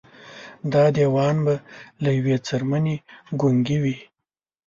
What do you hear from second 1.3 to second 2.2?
به له